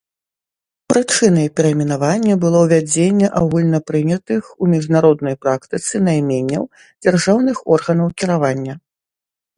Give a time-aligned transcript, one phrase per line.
[0.91, 6.63] Прычынай перайменавання было ўвядзенне агульнапрынятых у міжнароднай практыцы найменняў
[7.03, 8.73] дзяржаўных органаў кіравання.